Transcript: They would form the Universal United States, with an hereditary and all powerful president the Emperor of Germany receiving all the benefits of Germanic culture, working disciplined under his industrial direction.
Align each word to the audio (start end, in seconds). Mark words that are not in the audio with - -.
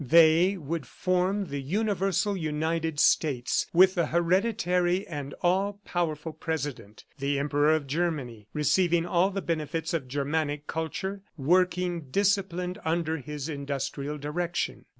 They 0.03 0.57
would 0.57 0.87
form 0.87 1.45
the 1.49 1.61
Universal 1.61 2.35
United 2.37 2.99
States, 2.99 3.67
with 3.71 3.95
an 3.99 4.07
hereditary 4.07 5.05
and 5.05 5.35
all 5.43 5.79
powerful 5.85 6.33
president 6.33 7.05
the 7.19 7.37
Emperor 7.37 7.75
of 7.75 7.85
Germany 7.85 8.47
receiving 8.51 9.05
all 9.05 9.29
the 9.29 9.43
benefits 9.43 9.93
of 9.93 10.07
Germanic 10.07 10.65
culture, 10.65 11.21
working 11.37 12.09
disciplined 12.09 12.79
under 12.83 13.17
his 13.17 13.47
industrial 13.47 14.17
direction. 14.17 14.85